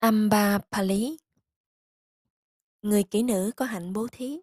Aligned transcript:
Amba 0.00 0.58
Pali 0.72 1.16
Người 2.82 3.02
kỹ 3.02 3.22
nữ 3.22 3.50
có 3.56 3.64
hạnh 3.64 3.92
bố 3.92 4.06
thí 4.12 4.40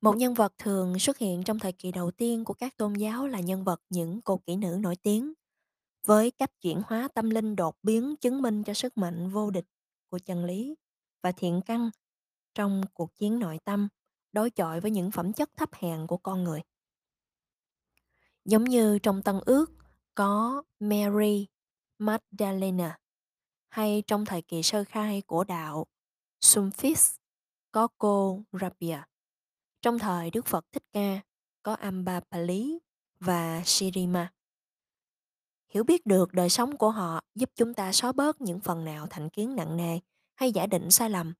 Một 0.00 0.16
nhân 0.16 0.34
vật 0.34 0.52
thường 0.58 0.98
xuất 0.98 1.18
hiện 1.18 1.42
trong 1.44 1.58
thời 1.58 1.72
kỳ 1.72 1.92
đầu 1.92 2.10
tiên 2.10 2.44
của 2.44 2.54
các 2.54 2.76
tôn 2.76 2.92
giáo 2.94 3.26
là 3.26 3.40
nhân 3.40 3.64
vật 3.64 3.82
những 3.88 4.20
cô 4.20 4.36
kỹ 4.36 4.56
nữ 4.56 4.78
nổi 4.80 4.96
tiếng, 4.96 5.32
với 6.06 6.30
cách 6.30 6.50
chuyển 6.60 6.82
hóa 6.86 7.08
tâm 7.14 7.30
linh 7.30 7.56
đột 7.56 7.76
biến 7.82 8.16
chứng 8.16 8.42
minh 8.42 8.64
cho 8.64 8.74
sức 8.74 8.96
mạnh 8.96 9.30
vô 9.30 9.50
địch 9.50 9.66
của 10.08 10.18
chân 10.18 10.44
lý 10.44 10.74
và 11.22 11.32
thiện 11.32 11.60
căn 11.66 11.90
trong 12.54 12.82
cuộc 12.94 13.16
chiến 13.18 13.38
nội 13.38 13.58
tâm, 13.64 13.88
đối 14.32 14.50
chọi 14.50 14.80
với 14.80 14.90
những 14.90 15.10
phẩm 15.10 15.32
chất 15.32 15.50
thấp 15.56 15.70
hèn 15.72 16.06
của 16.06 16.16
con 16.16 16.44
người. 16.44 16.62
Giống 18.44 18.64
như 18.64 18.98
trong 18.98 19.22
Tân 19.22 19.40
Ước 19.46 19.72
có 20.14 20.62
Mary 20.80 21.46
Magdalena 21.98 23.00
hay 23.70 24.02
trong 24.06 24.24
thời 24.24 24.42
kỳ 24.42 24.62
sơ 24.62 24.84
khai 24.84 25.22
của 25.26 25.44
đạo 25.44 25.86
Sumphis 26.40 27.14
có 27.72 27.88
cô 27.98 28.42
Rabia. 28.52 28.98
Trong 29.82 29.98
thời 29.98 30.30
Đức 30.30 30.46
Phật 30.46 30.64
Thích 30.72 30.84
Ca 30.92 31.20
có 31.62 31.74
Ambapali 31.74 32.78
và 33.20 33.62
Sirima 33.64 34.32
Hiểu 35.68 35.84
biết 35.84 36.06
được 36.06 36.32
đời 36.32 36.48
sống 36.48 36.76
của 36.76 36.90
họ 36.90 37.20
giúp 37.34 37.50
chúng 37.56 37.74
ta 37.74 37.92
xóa 37.92 38.12
bớt 38.12 38.40
những 38.40 38.60
phần 38.60 38.84
nào 38.84 39.06
thành 39.10 39.28
kiến 39.28 39.56
nặng 39.56 39.76
nề 39.76 39.98
hay 40.34 40.52
giả 40.52 40.66
định 40.66 40.90
sai 40.90 41.10
lầm 41.10 41.34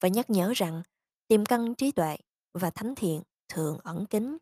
và 0.00 0.08
nhắc 0.08 0.30
nhở 0.30 0.52
rằng 0.56 0.82
tiềm 1.28 1.44
căn 1.44 1.74
trí 1.74 1.92
tuệ 1.92 2.16
và 2.52 2.70
thánh 2.70 2.94
thiện 2.94 3.22
thường 3.48 3.78
ẩn 3.82 4.06
kín, 4.06 4.36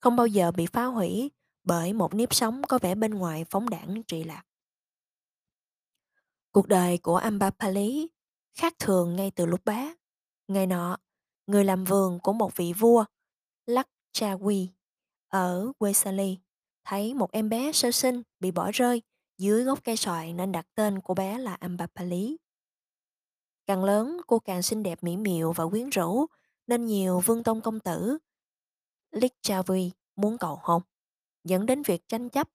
không 0.00 0.16
bao 0.16 0.26
giờ 0.26 0.50
bị 0.50 0.66
phá 0.66 0.84
hủy 0.84 1.30
bởi 1.64 1.92
một 1.92 2.14
nếp 2.14 2.34
sống 2.34 2.62
có 2.68 2.78
vẻ 2.78 2.94
bên 2.94 3.14
ngoài 3.14 3.44
phóng 3.50 3.70
đảng 3.70 4.02
trị 4.02 4.24
lạc. 4.24 4.42
Cuộc 6.58 6.68
đời 6.68 6.98
của 6.98 7.16
Ambapali 7.16 8.08
khác 8.54 8.74
thường 8.78 9.16
ngay 9.16 9.30
từ 9.30 9.46
lúc 9.46 9.64
bé. 9.64 9.94
Ngày 10.48 10.66
nọ, 10.66 10.96
người 11.46 11.64
làm 11.64 11.84
vườn 11.84 12.18
của 12.22 12.32
một 12.32 12.56
vị 12.56 12.72
vua, 12.72 13.04
Lakchawi, 13.66 14.66
ở 15.28 15.72
Wesali, 15.78 16.36
thấy 16.84 17.14
một 17.14 17.32
em 17.32 17.48
bé 17.48 17.72
sơ 17.72 17.90
sinh 17.90 18.22
bị 18.40 18.50
bỏ 18.50 18.70
rơi 18.72 19.02
dưới 19.36 19.64
gốc 19.64 19.84
cây 19.84 19.96
xoài 19.96 20.32
nên 20.32 20.52
đặt 20.52 20.66
tên 20.74 21.00
của 21.00 21.14
bé 21.14 21.38
là 21.38 21.54
Ambapali. 21.54 22.36
Càng 23.66 23.84
lớn, 23.84 24.20
cô 24.26 24.38
càng 24.38 24.62
xinh 24.62 24.82
đẹp 24.82 25.02
mỹ 25.02 25.16
miều 25.16 25.52
và 25.52 25.68
quyến 25.68 25.88
rũ, 25.88 26.26
nên 26.66 26.86
nhiều 26.86 27.20
vương 27.20 27.42
tôn 27.42 27.60
công 27.60 27.80
tử 27.80 28.18
Likchavi 29.10 29.90
muốn 30.16 30.38
cầu 30.38 30.58
hôn, 30.62 30.82
dẫn 31.44 31.66
đến 31.66 31.82
việc 31.82 32.08
tranh 32.08 32.30
chấp 32.30 32.48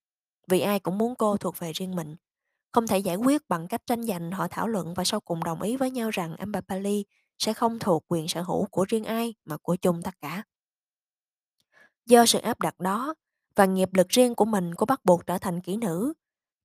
vì 0.48 0.60
ai 0.60 0.80
cũng 0.80 0.98
muốn 0.98 1.16
cô 1.16 1.38
thuộc 1.38 1.60
về 1.60 1.72
riêng 1.72 1.96
mình. 1.96 2.16
Không 2.74 2.88
thể 2.88 2.98
giải 2.98 3.16
quyết 3.16 3.50
bằng 3.50 3.68
cách 3.68 3.82
tranh 3.86 4.04
giành 4.04 4.32
họ 4.32 4.48
thảo 4.48 4.68
luận 4.68 4.94
và 4.94 5.04
sau 5.04 5.20
cùng 5.20 5.44
đồng 5.44 5.62
ý 5.62 5.78
với 5.78 5.92
nhau 5.92 6.10
rằng 6.10 6.36
Ambapali 6.36 7.06
sẽ 7.40 7.54
không 7.54 7.80
thuộc 7.80 8.06
quyền 8.08 8.28
sở 8.28 8.42
hữu 8.42 8.66
của 8.66 8.86
riêng 8.90 9.04
ai 9.04 9.36
mà 9.46 9.58
của 9.58 9.76
chung 9.76 10.02
tất 10.02 10.14
cả. 10.22 10.44
Do 12.06 12.26
sự 12.26 12.40
áp 12.40 12.62
đặt 12.62 12.80
đó 12.80 13.14
và 13.56 13.66
nghiệp 13.66 13.90
lực 13.94 14.10
riêng 14.10 14.36
của 14.36 14.46
mình 14.46 14.76
cô 14.76 14.86
bắt 14.86 15.06
buộc 15.06 15.26
trở 15.26 15.38
thành 15.38 15.62
kỹ 15.62 15.78
nữ 15.78 16.14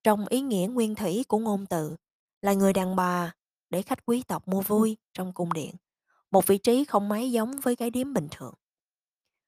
trong 0.02 0.26
ý 0.26 0.40
nghĩa 0.40 0.68
nguyên 0.70 0.94
thủy 0.94 1.24
của 1.28 1.38
ngôn 1.38 1.66
từ 1.66 1.96
là 2.42 2.52
người 2.52 2.72
đàn 2.72 2.96
bà 2.96 3.32
để 3.70 3.82
khách 3.82 4.06
quý 4.06 4.22
tộc 4.22 4.48
mua 4.48 4.60
vui 4.60 4.96
trong 5.12 5.32
cung 5.32 5.52
điện. 5.52 5.74
Một 6.30 6.46
vị 6.46 6.58
trí 6.58 6.84
không 6.84 7.08
mấy 7.08 7.32
giống 7.32 7.60
với 7.60 7.76
cái 7.76 7.90
điếm 7.90 8.12
bình 8.12 8.28
thường. 8.30 8.54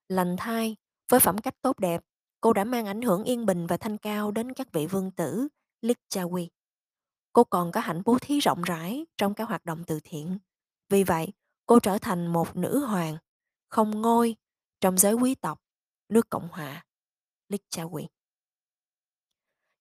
Lành 0.09 0.37
thai, 0.39 0.77
với 1.09 1.21
phẩm 1.21 1.39
cách 1.39 1.55
tốt 1.63 1.79
đẹp, 1.79 2.01
cô 2.41 2.53
đã 2.53 2.65
mang 2.65 2.87
ảnh 2.87 3.03
hưởng 3.03 3.25
yên 3.25 3.47
bình 3.47 3.67
và 3.67 3.77
thanh 3.77 3.99
cao 3.99 4.31
đến 4.31 4.53
các 4.53 4.73
vị 4.73 4.87
vương 4.87 5.11
tử 5.11 5.49
Lichawi. 5.83 6.49
Cô 7.33 7.45
còn 7.45 7.73
có 7.73 7.81
hạnh 7.81 8.03
bố 8.05 8.19
thí 8.19 8.41
rộng 8.41 8.63
rãi 8.63 9.07
trong 9.17 9.35
các 9.35 9.49
hoạt 9.49 9.65
động 9.65 9.85
từ 9.87 10.01
thiện. 10.05 10.39
Vì 10.89 11.05
vậy, 11.05 11.33
cô 11.67 11.81
trở 11.81 11.99
thành 11.99 12.27
một 12.27 12.57
nữ 12.57 12.85
hoàng, 12.85 13.17
không 13.69 14.03
ngôi 14.03 14.37
trong 14.81 14.99
giới 14.99 15.15
quý 15.15 15.35
tộc, 15.35 15.63
nước 16.09 16.31
Cộng 16.31 16.49
hòa, 16.49 16.87
Lichawi. 17.49 18.07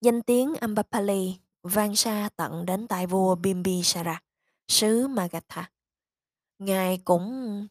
Danh 0.02 0.22
tiếng 0.22 0.56
Ambapali 0.56 1.40
vang 1.64 1.96
xa 1.96 2.30
tận 2.36 2.66
đến 2.66 2.88
tai 2.88 3.08
vua 3.08 3.36
Bimbisara, 3.36 4.22
sứ 4.68 5.08
Magatha. 5.08 5.72
Ngài 6.60 6.98
cũng 6.98 7.68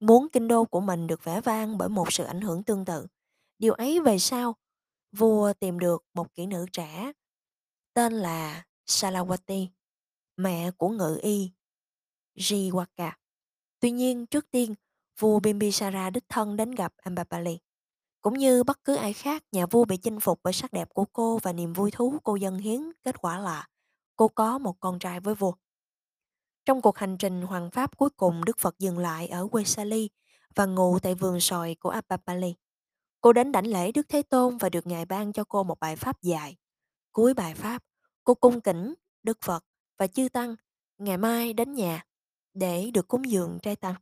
muốn 0.00 0.28
kinh 0.32 0.48
đô 0.48 0.64
của 0.64 0.80
mình 0.80 1.06
được 1.06 1.24
vẻ 1.24 1.40
vang 1.40 1.78
bởi 1.78 1.88
một 1.88 2.12
sự 2.12 2.24
ảnh 2.24 2.40
hưởng 2.40 2.62
tương 2.62 2.84
tự. 2.84 3.06
Điều 3.58 3.72
ấy 3.72 4.00
về 4.00 4.18
sau, 4.18 4.56
vua 5.12 5.52
tìm 5.52 5.78
được 5.78 6.04
một 6.14 6.34
kỹ 6.34 6.46
nữ 6.46 6.66
trẻ 6.72 7.12
tên 7.98 8.12
là 8.12 8.64
Salawati, 8.86 9.66
mẹ 10.36 10.70
của 10.70 10.88
ngự 10.88 11.18
y 11.22 11.52
Jiwaka. 12.36 13.12
Tuy 13.80 13.90
nhiên, 13.90 14.26
trước 14.26 14.50
tiên, 14.50 14.74
vua 15.18 15.40
Bimbisara 15.40 16.10
đích 16.10 16.24
thân 16.28 16.56
đến 16.56 16.70
gặp 16.70 16.92
Ambapali. 16.96 17.58
Cũng 18.20 18.34
như 18.34 18.64
bất 18.64 18.84
cứ 18.84 18.96
ai 18.96 19.12
khác, 19.12 19.44
nhà 19.52 19.66
vua 19.66 19.84
bị 19.84 19.96
chinh 19.96 20.20
phục 20.20 20.40
bởi 20.42 20.52
sắc 20.52 20.72
đẹp 20.72 20.88
của 20.94 21.04
cô 21.04 21.38
và 21.42 21.52
niềm 21.52 21.72
vui 21.72 21.90
thú 21.90 22.18
cô 22.24 22.36
dân 22.36 22.58
hiến. 22.58 22.80
Kết 23.04 23.20
quả 23.20 23.38
là 23.38 23.66
cô 24.16 24.28
có 24.28 24.58
một 24.58 24.80
con 24.80 24.98
trai 24.98 25.20
với 25.20 25.34
vua. 25.34 25.52
Trong 26.64 26.82
cuộc 26.82 26.98
hành 26.98 27.16
trình 27.16 27.42
hoàng 27.42 27.70
pháp 27.70 27.96
cuối 27.96 28.10
cùng, 28.10 28.44
Đức 28.44 28.58
Phật 28.58 28.78
dừng 28.78 28.98
lại 28.98 29.28
ở 29.28 29.46
Vesali 29.46 30.10
và 30.54 30.66
ngủ 30.66 30.98
tại 30.98 31.14
vườn 31.14 31.40
sòi 31.40 31.74
của 31.74 31.90
Ambapali. 31.90 32.54
Cô 33.20 33.32
đến 33.32 33.52
đảnh 33.52 33.66
lễ 33.66 33.92
Đức 33.92 34.06
Thế 34.08 34.22
Tôn 34.22 34.58
và 34.58 34.68
được 34.68 34.86
Ngài 34.86 35.04
ban 35.04 35.32
cho 35.32 35.44
cô 35.44 35.62
một 35.62 35.80
bài 35.80 35.96
pháp 35.96 36.22
dài. 36.22 36.56
Cuối 37.12 37.34
bài 37.34 37.54
pháp, 37.54 37.82
cô 38.28 38.34
cung 38.34 38.60
kính 38.60 38.94
Đức 39.22 39.38
Phật 39.40 39.64
và 39.98 40.06
chư 40.06 40.28
Tăng 40.28 40.56
ngày 40.98 41.18
mai 41.18 41.52
đến 41.52 41.72
nhà 41.72 42.04
để 42.54 42.90
được 42.94 43.08
cúng 43.08 43.30
dường 43.30 43.58
trai 43.62 43.76
tăng. 43.76 43.94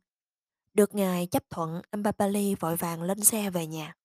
Được 0.73 0.95
Ngài 0.95 1.27
chấp 1.27 1.49
thuận, 1.49 1.81
Ambapali 1.91 2.55
vội 2.55 2.75
vàng 2.75 3.03
lên 3.03 3.23
xe 3.23 3.49
về 3.49 3.67
nhà. 3.67 3.95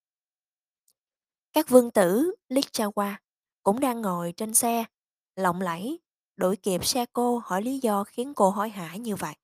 Các 1.53 1.69
vương 1.69 1.91
tử 1.91 2.35
Lichawa 2.49 3.15
cũng 3.63 3.81
đang 3.81 4.01
ngồi 4.01 4.33
trên 4.37 4.55
xe, 4.55 4.85
lộng 5.37 5.61
lẫy, 5.61 6.01
đuổi 6.37 6.57
kịp 6.57 6.85
xe 6.85 7.07
cô 7.13 7.43
hỏi 7.45 7.63
lý 7.63 7.79
do 7.79 8.05
khiến 8.05 8.35
cô 8.35 8.51
hối 8.51 8.71
hả 8.71 8.97
như 8.97 9.17
vậy. 9.17 9.35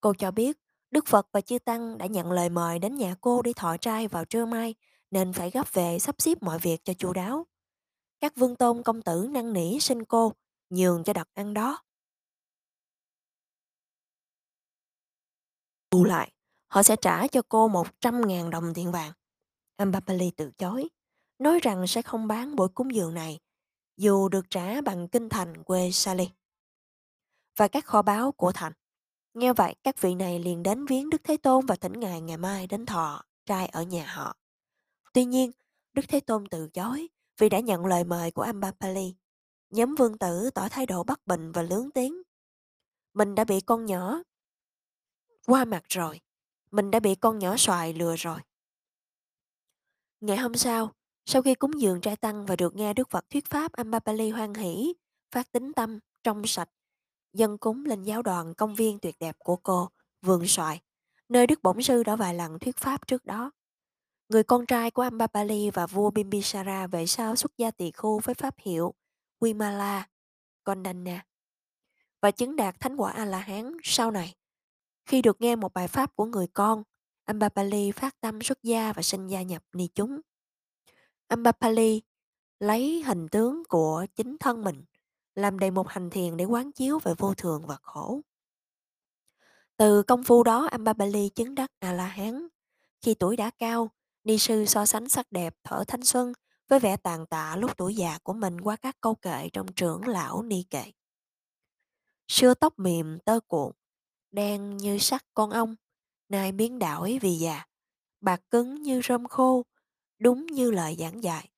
Cô 0.00 0.14
cho 0.18 0.30
biết 0.30 0.58
Đức 0.90 1.06
Phật 1.06 1.28
và 1.32 1.40
Chư 1.40 1.58
Tăng 1.58 1.98
đã 1.98 2.06
nhận 2.06 2.32
lời 2.32 2.48
mời 2.48 2.78
đến 2.78 2.94
nhà 2.94 3.14
cô 3.20 3.42
để 3.42 3.52
thọ 3.56 3.76
trai 3.76 4.08
vào 4.08 4.24
trưa 4.24 4.46
mai 4.46 4.74
nên 5.10 5.32
phải 5.32 5.50
gấp 5.50 5.72
về 5.72 5.98
sắp 5.98 6.14
xếp 6.18 6.42
mọi 6.42 6.58
việc 6.58 6.84
cho 6.84 6.94
chu 6.94 7.12
đáo. 7.12 7.46
Các 8.20 8.36
vương 8.36 8.56
tôn 8.56 8.82
công 8.82 9.02
tử 9.02 9.28
năn 9.30 9.52
nỉ 9.52 9.80
xin 9.80 10.04
cô 10.04 10.32
nhường 10.70 11.04
cho 11.04 11.12
đặt 11.12 11.28
ăn 11.34 11.54
đó. 11.54 11.82
Bù 15.90 16.04
lại, 16.04 16.32
họ 16.66 16.82
sẽ 16.82 16.96
trả 17.02 17.28
cho 17.28 17.42
cô 17.48 17.68
100.000 17.68 18.50
đồng 18.50 18.74
tiền 18.74 18.92
vàng. 18.92 19.12
Ambapali 19.76 20.30
từ 20.36 20.50
chối, 20.58 20.88
nói 21.38 21.58
rằng 21.62 21.86
sẽ 21.86 22.02
không 22.02 22.26
bán 22.26 22.56
buổi 22.56 22.68
cúng 22.68 22.94
dường 22.94 23.14
này, 23.14 23.40
dù 23.96 24.28
được 24.28 24.50
trả 24.50 24.80
bằng 24.80 25.08
kinh 25.08 25.28
thành 25.28 25.64
quê 25.64 25.90
Sali 25.92 26.28
và 27.56 27.68
các 27.68 27.84
kho 27.84 28.02
báu 28.02 28.32
của 28.32 28.52
thành. 28.52 28.72
Nghe 29.34 29.52
vậy, 29.52 29.74
các 29.82 30.00
vị 30.00 30.14
này 30.14 30.38
liền 30.38 30.62
đến 30.62 30.86
viếng 30.86 31.10
Đức 31.10 31.20
Thế 31.24 31.36
Tôn 31.36 31.66
và 31.66 31.76
thỉnh 31.76 32.00
Ngài 32.00 32.20
ngày 32.20 32.36
mai 32.36 32.66
đến 32.66 32.86
thọ 32.86 33.24
trai 33.46 33.66
ở 33.66 33.82
nhà 33.82 34.06
họ. 34.06 34.36
Tuy 35.12 35.24
nhiên, 35.24 35.50
Đức 35.92 36.02
Thế 36.08 36.20
Tôn 36.20 36.48
từ 36.50 36.68
chối 36.68 37.08
vì 37.38 37.48
đã 37.48 37.60
nhận 37.60 37.86
lời 37.86 38.04
mời 38.04 38.30
của 38.30 38.42
Ambapali. 38.42 39.14
Nhóm 39.70 39.94
vương 39.94 40.18
tử 40.18 40.50
tỏ 40.54 40.68
thái 40.68 40.86
độ 40.86 41.04
bất 41.04 41.26
bình 41.26 41.52
và 41.52 41.62
lướng 41.62 41.90
tiếng. 41.90 42.22
Mình 43.14 43.34
đã 43.34 43.44
bị 43.44 43.60
con 43.60 43.86
nhỏ 43.86 44.22
qua 45.46 45.64
mặt 45.64 45.82
rồi. 45.88 46.20
Mình 46.70 46.90
đã 46.90 47.00
bị 47.00 47.14
con 47.14 47.38
nhỏ 47.38 47.56
xoài 47.56 47.92
lừa 47.92 48.16
rồi. 48.16 48.40
Ngày 50.20 50.36
hôm 50.36 50.54
sau, 50.54 50.92
sau 51.24 51.42
khi 51.42 51.54
cúng 51.54 51.80
dường 51.80 52.00
trai 52.00 52.16
tăng 52.16 52.46
và 52.46 52.56
được 52.56 52.74
nghe 52.74 52.94
Đức 52.94 53.10
Phật 53.10 53.30
thuyết 53.30 53.50
pháp 53.50 53.72
Ambapali 53.72 54.30
hoan 54.30 54.54
hỷ, 54.54 54.94
phát 55.30 55.52
tính 55.52 55.72
tâm, 55.72 55.98
trong 56.24 56.46
sạch, 56.46 56.68
dân 57.32 57.58
cúng 57.58 57.84
lên 57.84 58.02
giáo 58.02 58.22
đoàn 58.22 58.54
công 58.54 58.74
viên 58.74 58.98
tuyệt 58.98 59.16
đẹp 59.20 59.36
của 59.38 59.56
cô, 59.56 59.88
vườn 60.22 60.46
xoài, 60.46 60.80
nơi 61.28 61.46
Đức 61.46 61.62
Bổn 61.62 61.82
Sư 61.82 62.02
đã 62.02 62.16
vài 62.16 62.34
lần 62.34 62.58
thuyết 62.58 62.76
pháp 62.76 63.06
trước 63.06 63.24
đó. 63.24 63.50
Người 64.28 64.42
con 64.42 64.66
trai 64.66 64.90
của 64.90 65.02
Ambapali 65.02 65.70
và 65.70 65.86
vua 65.86 66.10
Bimbisara 66.10 66.86
về 66.86 67.06
sau 67.06 67.36
xuất 67.36 67.52
gia 67.56 67.70
tỳ 67.70 67.90
khu 67.90 68.18
với 68.18 68.34
pháp 68.34 68.54
hiệu 68.58 68.94
Wimala, 69.40 70.02
Kondana 70.64 71.26
và 72.20 72.30
chứng 72.30 72.56
đạt 72.56 72.80
thánh 72.80 72.96
quả 72.96 73.12
A-la-hán 73.12 73.76
sau 73.82 74.10
này. 74.10 74.34
Khi 75.04 75.22
được 75.22 75.40
nghe 75.40 75.56
một 75.56 75.74
bài 75.74 75.88
pháp 75.88 76.16
của 76.16 76.24
người 76.24 76.46
con, 76.46 76.82
Ambapali 77.24 77.90
phát 77.90 78.20
tâm 78.20 78.42
xuất 78.42 78.62
gia 78.62 78.92
và 78.92 79.02
sinh 79.02 79.26
gia 79.26 79.42
nhập 79.42 79.62
ni 79.72 79.88
chúng. 79.94 80.20
Ambapali 81.28 82.02
lấy 82.60 83.02
hình 83.02 83.28
tướng 83.28 83.62
của 83.68 84.06
chính 84.16 84.36
thân 84.40 84.64
mình, 84.64 84.84
làm 85.34 85.58
đầy 85.58 85.70
một 85.70 85.88
hành 85.88 86.10
thiền 86.10 86.36
để 86.36 86.44
quán 86.44 86.72
chiếu 86.72 86.98
về 86.98 87.14
vô 87.18 87.34
thường 87.34 87.66
và 87.66 87.76
khổ. 87.82 88.20
Từ 89.76 90.02
công 90.02 90.24
phu 90.24 90.42
đó, 90.42 90.68
Ambapali 90.70 91.28
chứng 91.28 91.54
đắc 91.54 91.72
A-la-hán. 91.78 92.48
Khi 93.00 93.14
tuổi 93.14 93.36
đã 93.36 93.50
cao, 93.58 93.90
ni 94.26 94.38
sư 94.38 94.64
so 94.64 94.86
sánh 94.86 95.08
sắc 95.08 95.32
đẹp 95.32 95.54
thở 95.64 95.84
thanh 95.88 96.04
xuân 96.04 96.32
với 96.68 96.80
vẻ 96.80 96.96
tàn 96.96 97.26
tạ 97.26 97.56
lúc 97.56 97.76
tuổi 97.76 97.94
già 97.94 98.18
của 98.22 98.32
mình 98.32 98.60
qua 98.60 98.76
các 98.76 98.96
câu 99.00 99.14
kệ 99.14 99.48
trong 99.52 99.72
trưởng 99.72 100.08
lão 100.08 100.42
ni 100.42 100.62
kệ. 100.70 100.84
Xưa 102.28 102.54
tóc 102.54 102.78
mềm 102.78 103.18
tơ 103.24 103.40
cuộn, 103.46 103.72
đen 104.30 104.76
như 104.76 104.98
sắc 104.98 105.24
con 105.34 105.50
ong, 105.50 105.74
nay 106.28 106.52
biến 106.52 106.78
đổi 106.78 107.18
vì 107.22 107.34
già, 107.36 107.66
bạc 108.20 108.40
cứng 108.50 108.82
như 108.82 109.00
rơm 109.04 109.26
khô, 109.26 109.62
đúng 110.18 110.46
như 110.46 110.70
lời 110.70 110.96
giảng 110.98 111.22
dạy 111.22 111.50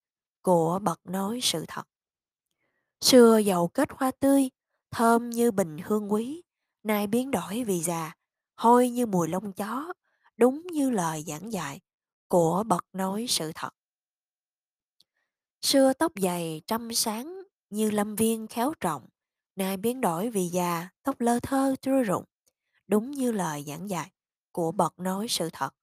của 0.43 0.79
bậc 0.83 1.01
nói 1.05 1.41
sự 1.43 1.65
thật. 1.69 1.85
Xưa 3.01 3.39
dầu 3.39 3.69
kết 3.69 3.89
hoa 3.93 4.11
tươi, 4.11 4.51
thơm 4.91 5.31
như 5.31 5.51
bình 5.51 5.79
hương 5.85 6.13
quý, 6.13 6.43
nay 6.83 7.07
biến 7.07 7.31
đổi 7.31 7.65
vì 7.65 7.81
già, 7.81 8.13
hôi 8.57 8.91
như 8.91 9.07
mùi 9.07 9.29
lông 9.29 9.53
chó, 9.53 9.93
đúng 10.37 10.67
như 10.67 10.91
lời 10.91 11.25
giảng 11.27 11.53
dạy 11.53 11.81
của 12.29 12.65
bậc 12.67 12.85
nói 12.93 13.27
sự 13.29 13.53
thật. 13.55 13.71
Xưa 15.63 15.93
tóc 15.93 16.13
dày 16.17 16.63
trăm 16.67 16.95
sáng 16.95 17.43
như 17.71 17.91
lâm 17.91 18.17
viên 18.17 18.47
khéo 18.47 18.73
trọng, 18.81 19.09
nay 19.57 19.77
biến 19.77 20.01
đổi 20.01 20.31
vì 20.31 20.49
già, 20.49 20.89
tóc 21.03 21.21
lơ 21.21 21.41
thơ 21.41 21.75
trưa 21.83 22.03
rụng, 22.03 22.25
đúng 22.87 23.11
như 23.11 23.33
lời 23.33 23.65
giảng 23.67 23.91
dạy 23.91 24.13
của 24.53 24.73
bậc 24.73 24.99
nói 24.99 25.27
sự 25.29 25.49
thật. 25.53 25.75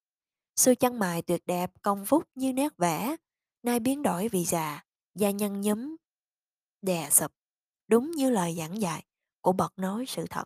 Xưa 0.55 0.75
chân 0.75 0.99
mài 0.99 1.21
tuyệt 1.21 1.41
đẹp 1.45 1.71
công 1.81 2.05
phúc 2.05 2.23
như 2.35 2.53
nét 2.53 2.77
vẽ, 2.77 3.15
nay 3.63 3.79
biến 3.79 4.03
đổi 4.03 4.27
vì 4.27 4.45
già, 4.45 4.83
da 5.15 5.31
nhăn 5.31 5.61
nhúm, 5.61 5.95
đè 6.81 7.09
sụp, 7.09 7.31
đúng 7.87 8.11
như 8.11 8.29
lời 8.29 8.55
giảng 8.57 8.81
dạy 8.81 9.05
của 9.41 9.53
bậc 9.53 9.73
nói 9.79 10.05
sự 10.07 10.25
thật. 10.29 10.43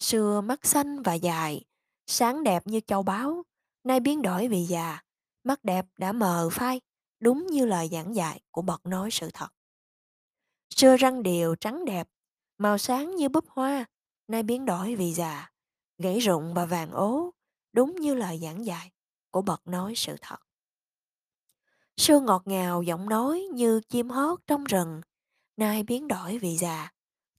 Xưa 0.00 0.40
mắt 0.40 0.66
xanh 0.66 1.02
và 1.02 1.14
dài, 1.14 1.64
sáng 2.06 2.44
đẹp 2.44 2.66
như 2.66 2.80
châu 2.86 3.02
báu, 3.02 3.42
nay 3.84 4.00
biến 4.00 4.22
đổi 4.22 4.48
vì 4.48 4.64
già, 4.64 5.00
mắt 5.44 5.64
đẹp 5.64 5.86
đã 5.98 6.12
mờ 6.12 6.48
phai, 6.52 6.80
đúng 7.20 7.46
như 7.46 7.66
lời 7.66 7.88
giảng 7.92 8.14
dạy 8.14 8.40
của 8.50 8.62
bậc 8.62 8.86
nói 8.86 9.08
sự 9.10 9.30
thật. 9.34 9.48
Xưa 10.76 10.96
răng 10.96 11.22
đều 11.22 11.54
trắng 11.54 11.84
đẹp, 11.84 12.08
màu 12.58 12.78
sáng 12.78 13.16
như 13.16 13.28
búp 13.28 13.44
hoa, 13.48 13.84
nay 14.28 14.42
biến 14.42 14.64
đổi 14.64 14.96
vì 14.96 15.12
già, 15.12 15.50
gãy 15.98 16.18
rụng 16.18 16.54
và 16.54 16.64
vàng 16.64 16.90
ố, 16.90 17.30
đúng 17.72 17.96
như 17.96 18.14
lời 18.14 18.38
giảng 18.42 18.66
dạy 18.66 18.90
của 19.30 19.42
bậc 19.42 19.66
nói 19.66 19.92
sự 19.96 20.16
thật. 20.20 20.36
Xưa 21.96 22.20
ngọt 22.20 22.42
ngào 22.44 22.82
giọng 22.82 23.08
nói 23.08 23.40
như 23.52 23.80
chim 23.88 24.10
hót 24.10 24.38
trong 24.46 24.64
rừng, 24.64 25.00
nay 25.56 25.82
biến 25.82 26.08
đổi 26.08 26.38
vì 26.38 26.56
già, 26.56 26.90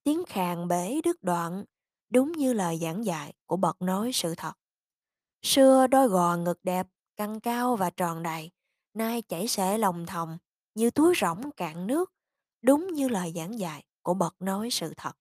tiếng 0.03 0.23
khàn 0.27 0.67
bể 0.67 1.01
đứt 1.03 1.23
đoạn, 1.23 1.65
đúng 2.09 2.31
như 2.31 2.53
lời 2.53 2.79
giảng 2.81 3.05
dạy 3.05 3.33
của 3.45 3.57
bậc 3.57 3.81
nói 3.81 4.11
sự 4.13 4.35
thật. 4.37 4.53
Xưa 5.43 5.87
đôi 5.87 6.07
gò 6.07 6.37
ngực 6.37 6.59
đẹp, 6.63 6.87
căng 7.17 7.39
cao 7.39 7.75
và 7.75 7.89
tròn 7.89 8.23
đầy, 8.23 8.51
nay 8.93 9.21
chảy 9.21 9.47
xệ 9.47 9.77
lòng 9.77 10.05
thòng 10.05 10.37
như 10.75 10.91
túi 10.91 11.13
rỗng 11.21 11.51
cạn 11.51 11.87
nước, 11.87 12.13
đúng 12.61 12.87
như 12.93 13.09
lời 13.09 13.33
giảng 13.35 13.59
dạy 13.59 13.83
của 14.01 14.13
bậc 14.13 14.35
nói 14.39 14.69
sự 14.71 14.93
thật. 14.97 15.11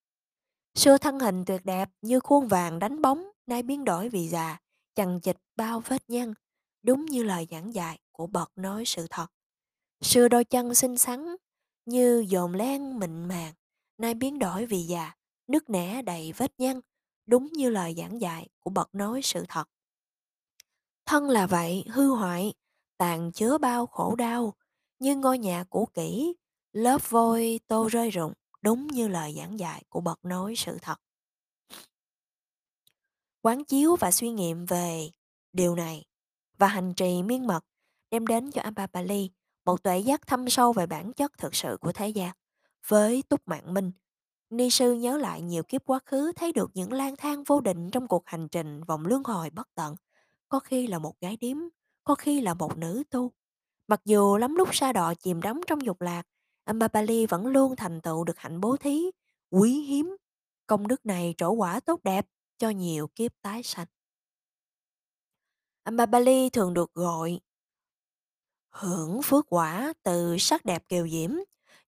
Xưa 0.75 0.99
thân 0.99 1.19
hình 1.19 1.45
tuyệt 1.45 1.65
đẹp 1.65 1.89
như 2.03 2.21
khuôn 2.21 2.49
vàng 2.49 2.79
đánh 2.79 3.03
bóng, 3.03 3.31
nay 3.47 3.63
biến 3.63 3.85
đổi 3.85 4.09
vì 4.09 4.29
già, 4.29 4.59
chằng 4.95 5.21
chịch 5.21 5.37
bao 5.57 5.81
vết 5.81 6.03
nhăn, 6.09 6.35
đúng 6.83 7.07
như 7.07 7.23
lời 7.23 7.47
giảng 7.51 7.75
dạy 7.75 7.99
của 8.13 8.27
bậc 8.27 8.53
nói 8.57 8.85
sự 8.87 9.07
thật. 9.11 9.27
Xưa 10.03 10.29
đôi 10.29 10.45
chân 10.45 10.75
xinh 10.75 10.99
xắn 10.99 11.37
như 11.85 12.25
dồn 12.29 12.55
len 12.55 12.99
mịn 12.99 13.29
màng, 13.29 13.53
nay 13.99 14.15
biến 14.15 14.39
đổi 14.39 14.67
vì 14.67 14.83
già, 14.83 15.13
nứt 15.47 15.71
nẻ 15.71 16.03
đầy 16.03 16.33
vết 16.37 16.53
nhăn, 16.59 16.81
đúng 17.27 17.53
như 17.53 17.71
lời 17.71 17.95
giảng 17.99 18.21
dạy 18.21 18.49
của 18.61 18.71
bậc 18.71 18.95
nói 18.95 19.21
sự 19.23 19.45
thật. 19.49 19.69
Thân 21.07 21.31
là 21.31 21.47
vậy, 21.47 21.85
hư 21.89 22.11
hoại, 22.11 22.55
tàn 22.99 23.33
chứa 23.33 23.59
bao 23.59 23.87
khổ 23.87 24.17
đau, 24.17 24.55
như 24.99 25.17
ngôi 25.17 25.39
nhà 25.39 25.65
cũ 25.71 25.89
kỹ, 25.95 26.35
lớp 26.73 27.11
vôi 27.11 27.61
tô 27.67 27.89
rơi 27.93 28.11
rụng, 28.11 28.33
đúng 28.63 28.87
như 28.87 29.09
lời 29.09 29.35
giảng 29.37 29.59
dạy 29.59 29.83
của 29.89 30.01
bậc 30.01 30.25
nói 30.25 30.55
sự 30.57 30.79
thật. 30.83 31.01
Quán 33.43 33.65
chiếu 33.65 33.97
và 33.97 34.11
suy 34.11 34.31
nghiệm 34.31 34.67
về 34.67 35.11
điều 35.53 35.77
này 35.77 36.05
và 36.59 36.67
hành 36.67 36.95
trì 36.95 37.23
miên 37.23 37.47
mật 37.47 37.65
đem 38.11 38.27
đến 38.27 38.51
cho 38.51 38.63
Ambapali 38.63 39.31
một 39.65 39.83
tuệ 39.83 39.99
giác 39.99 40.27
thâm 40.27 40.49
sâu 40.49 40.73
về 40.73 40.87
bản 40.87 41.13
chất 41.13 41.39
thực 41.39 41.55
sự 41.55 41.77
của 41.81 41.93
thế 41.93 42.09
gian. 42.09 42.31
Với 42.89 43.23
túc 43.29 43.49
mạng 43.49 43.75
minh, 43.75 43.93
Ni 44.51 44.71
sư 44.71 44.93
nhớ 44.93 45.19
lại 45.19 45.43
nhiều 45.43 45.63
kiếp 45.63 45.87
quá 45.87 45.99
khứ 46.07 46.33
thấy 46.37 46.53
được 46.53 46.71
những 46.75 46.93
lang 46.93 47.17
thang 47.17 47.45
vô 47.45 47.61
định 47.61 47.91
trong 47.91 48.09
cuộc 48.09 48.23
hành 48.27 48.49
trình 48.49 48.85
vòng 48.85 49.07
luân 49.07 49.25
hồi 49.25 49.51
bất 49.51 49.69
tận. 49.75 49.95
Có 50.53 50.61
khi 50.61 50.87
là 50.87 50.99
một 50.99 51.21
gái 51.21 51.37
điếm, 51.37 51.57
có 52.05 52.15
khi 52.15 52.41
là 52.41 52.55
một 52.55 52.79
nữ 52.79 53.03
tu. 53.11 53.33
Mặc 53.89 54.01
dù 54.05 54.37
lắm 54.37 54.55
lúc 54.55 54.75
sa 54.75 54.93
đọa 54.93 55.15
chìm 55.15 55.43
đắm 55.43 55.61
trong 55.67 55.87
dục 55.87 56.01
lạc, 56.01 56.23
ờ, 56.23 56.23
Ambapali 56.65 57.27
vẫn 57.27 57.47
luôn 57.47 57.77
thành 57.77 58.01
tựu 58.01 58.25
được 58.25 58.39
hạnh 58.39 58.61
bố 58.61 58.77
thí, 58.77 59.11
quý 59.51 59.81
hiếm. 59.81 60.17
Công 60.67 60.89
đức 60.89 61.07
này 61.07 61.35
trổ 61.39 61.51
quả 61.51 61.81
tốt 61.81 62.01
đẹp 62.05 62.27
cho 62.59 62.71
nhiều 62.71 63.09
kiếp 63.15 63.33
tái 63.43 63.63
sanh. 63.63 63.87
Ambapali 65.83 66.51
thường 66.51 66.75
được 66.75 66.95
gọi 66.95 67.41
hưởng 68.71 69.23
phước 69.23 69.47
quả 69.49 69.93
từ 70.03 70.37
sắc 70.39 70.65
đẹp 70.65 70.89
kiều 70.89 71.09
diễm, 71.09 71.31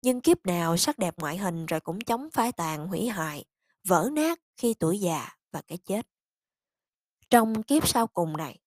nhưng 0.03 0.21
kiếp 0.21 0.47
nào 0.47 0.77
sắc 0.77 0.99
đẹp 0.99 1.15
ngoại 1.19 1.37
hình 1.37 1.67
rồi 1.67 1.81
cũng 1.81 2.01
chống 2.01 2.31
phái 2.31 2.53
tàn 2.53 2.87
hủy 2.87 3.09
hại, 3.09 3.45
vỡ 3.89 4.09
nát 4.13 4.41
khi 4.57 4.75
tuổi 4.75 4.99
già 5.01 5.29
và 5.53 5.63
cái 5.63 5.79
chết. 5.79 6.14
Trong 7.31 7.63
kiếp 7.63 7.89
sau 7.89 8.07
cùng 8.07 8.37
này, 8.37 8.59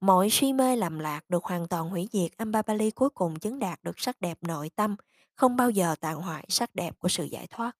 mọi 0.00 0.30
suy 0.30 0.52
mê 0.52 0.76
lầm 0.76 0.98
lạc 0.98 1.20
được 1.28 1.44
hoàn 1.44 1.68
toàn 1.68 1.88
hủy 1.88 2.08
diệt, 2.12 2.36
Ambapali 2.36 2.90
cuối 2.90 3.10
cùng 3.10 3.38
chứng 3.38 3.58
đạt 3.58 3.82
được 3.82 4.00
sắc 4.00 4.20
đẹp 4.20 4.38
nội 4.40 4.70
tâm, 4.76 4.96
không 5.34 5.56
bao 5.56 5.70
giờ 5.70 5.94
tàn 6.00 6.22
hoại 6.22 6.46
sắc 6.48 6.74
đẹp 6.74 6.98
của 6.98 7.08
sự 7.08 7.24
giải 7.24 7.46
thoát. 7.46 7.76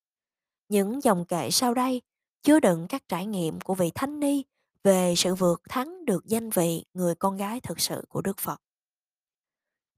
Những 0.69 1.03
dòng 1.03 1.25
kệ 1.25 1.51
sau 1.51 1.75
đây 1.75 2.03
chứa 2.43 2.61
đựng 2.61 2.87
các 2.89 3.03
trải 3.09 3.27
nghiệm 3.27 3.61
của 3.61 3.75
vị 3.75 3.91
thánh 3.95 4.21
ni 4.21 4.43
về 4.83 5.15
sự 5.17 5.35
vượt 5.35 5.63
thắng 5.69 6.05
được 6.05 6.27
danh 6.27 6.51
vị 6.51 6.85
người 6.95 7.15
con 7.15 7.37
gái 7.37 7.61
thực 7.61 7.81
sự 7.81 8.05
của 8.09 8.23
Đức 8.23 8.39
Phật. 8.39 8.61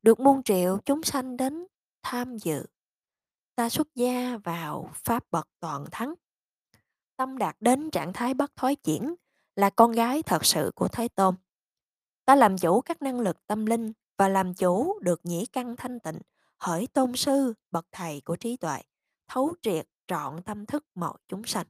Được 0.03 0.21
muôn 0.21 0.43
triệu 0.43 0.79
chúng 0.85 1.03
sanh 1.03 1.37
đến 1.37 1.67
tham 2.03 2.37
dự. 2.37 2.67
Ta 3.55 3.69
xuất 3.69 3.95
gia 3.95 4.37
vào 4.45 4.91
pháp 4.95 5.25
bậc 5.31 5.49
toàn 5.61 5.85
thắng. 5.91 6.15
Tâm 7.17 7.39
đạt 7.39 7.57
đến 7.61 7.91
trạng 7.91 8.13
thái 8.13 8.35
bất 8.35 8.57
thói 8.57 8.75
chuyển 8.75 9.15
là 9.57 9.71
con 9.71 9.93
gái 9.93 10.23
thật 10.23 10.45
sự 10.45 10.71
của 10.75 10.89
Thế 10.89 11.09
Tôn. 11.09 11.35
Ta 12.25 12.35
làm 12.35 12.59
chủ 12.59 12.81
các 12.81 13.03
năng 13.03 13.21
lực 13.21 13.47
tâm 13.47 13.67
linh 13.67 13.93
và 14.17 14.29
làm 14.29 14.55
chủ 14.55 14.99
được 15.01 15.21
nhĩ 15.25 15.47
căn 15.47 15.77
thanh 15.77 16.01
tịnh, 16.01 16.19
hỡi 16.59 16.87
tôn 16.87 17.17
sư, 17.17 17.55
bậc 17.71 17.87
thầy 17.93 18.21
của 18.21 18.37
trí 18.37 18.57
tuệ, 18.57 18.83
thấu 19.29 19.55
triệt 19.63 19.89
trọn 20.07 20.43
tâm 20.43 20.67
thức 20.67 20.85
mọi 20.95 21.19
chúng 21.29 21.45
sanh. 21.45 21.67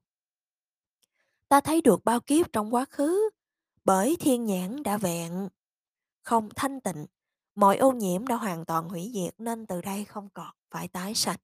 Ta 1.48 1.60
thấy 1.60 1.80
được 1.80 2.04
bao 2.04 2.20
kiếp 2.20 2.52
trong 2.52 2.74
quá 2.74 2.84
khứ, 2.90 3.30
bởi 3.84 4.16
thiên 4.20 4.44
nhãn 4.44 4.82
đã 4.82 4.98
vẹn, 4.98 5.48
không 6.22 6.48
thanh 6.56 6.80
tịnh, 6.80 7.06
mọi 7.54 7.76
ô 7.76 7.92
nhiễm 7.92 8.26
đã 8.26 8.36
hoàn 8.36 8.64
toàn 8.64 8.88
hủy 8.88 9.10
diệt 9.14 9.34
nên 9.38 9.66
từ 9.66 9.80
đây 9.80 10.04
không 10.04 10.28
còn 10.34 10.50
phải 10.70 10.88
tái 10.88 11.14
sanh. 11.14 11.38